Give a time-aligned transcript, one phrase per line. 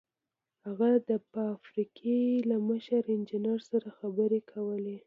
[0.65, 2.19] هغه د فابريکې
[2.49, 4.95] له مشر انجنير سره خبرې کولې.